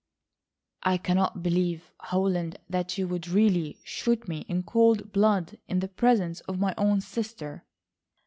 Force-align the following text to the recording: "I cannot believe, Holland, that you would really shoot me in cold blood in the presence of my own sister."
"I 0.81 0.97
cannot 0.97 1.43
believe, 1.43 1.91
Holland, 1.99 2.57
that 2.67 2.97
you 2.97 3.07
would 3.07 3.27
really 3.27 3.79
shoot 3.83 4.27
me 4.27 4.45
in 4.49 4.63
cold 4.63 5.11
blood 5.11 5.59
in 5.67 5.79
the 5.79 5.87
presence 5.89 6.39
of 6.39 6.57
my 6.57 6.73
own 6.75 7.01
sister." 7.01 7.65